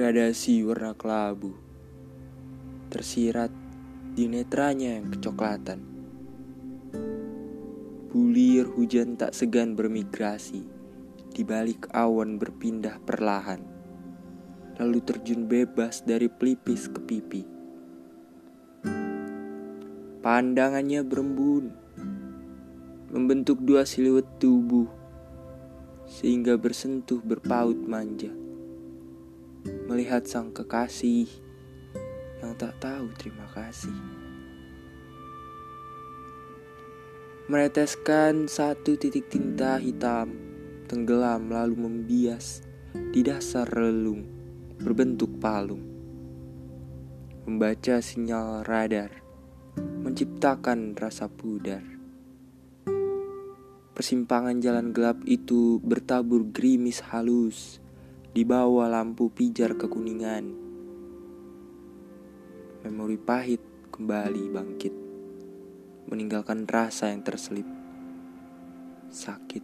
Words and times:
gradasi 0.00 0.64
warna 0.64 0.96
kelabu 0.96 1.52
tersirat 2.88 3.52
di 4.16 4.32
netranya 4.32 4.96
yang 4.96 5.12
kecoklatan. 5.12 5.84
Bulir 8.08 8.64
hujan 8.64 9.20
tak 9.20 9.36
segan 9.36 9.76
bermigrasi 9.76 10.64
di 11.36 11.44
balik 11.44 11.92
awan 11.92 12.40
berpindah 12.40 12.96
perlahan, 13.04 13.60
lalu 14.80 15.04
terjun 15.04 15.44
bebas 15.44 16.00
dari 16.00 16.32
pelipis 16.32 16.88
ke 16.88 17.00
pipi. 17.04 17.42
Pandangannya 20.24 21.04
berembun, 21.04 21.76
membentuk 23.12 23.60
dua 23.60 23.84
siluet 23.84 24.24
tubuh, 24.40 24.88
sehingga 26.08 26.56
bersentuh 26.56 27.20
berpaut 27.20 27.76
manja. 27.76 28.32
Melihat 30.00 30.24
sang 30.24 30.48
kekasih 30.48 31.28
yang 32.40 32.56
tak 32.56 32.72
tahu 32.80 33.12
terima 33.20 33.44
kasih. 33.52 33.92
Mereteskan 37.52 38.48
satu 38.48 38.96
titik 38.96 39.28
tinta 39.28 39.76
hitam 39.76 40.32
tenggelam 40.88 41.52
lalu 41.52 41.84
membias 41.84 42.64
di 43.12 43.20
dasar 43.20 43.68
relung 43.68 44.24
berbentuk 44.80 45.36
palung. 45.36 45.84
Membaca 47.44 48.00
sinyal 48.00 48.64
radar, 48.64 49.20
menciptakan 49.76 50.96
rasa 50.96 51.28
pudar. 51.28 51.84
Persimpangan 53.92 54.64
jalan 54.64 54.96
gelap 54.96 55.20
itu 55.28 55.76
bertabur 55.84 56.48
gerimis 56.48 57.04
halus 57.12 57.84
di 58.30 58.46
bawah 58.46 58.86
lampu 58.86 59.26
pijar 59.34 59.74
kekuningan 59.74 60.70
memori 62.86 63.18
pahit 63.18 63.60
kembali 63.90 64.54
bangkit, 64.54 64.94
meninggalkan 66.08 66.64
rasa 66.64 67.12
yang 67.12 67.20
terselip, 67.20 67.66
sakit. 69.12 69.60